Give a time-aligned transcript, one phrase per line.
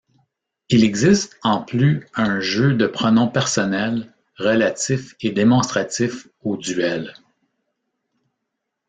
[0.69, 7.13] Il existe en plus un jeu de pronoms personnels, relatifs et démonstratifs au duel.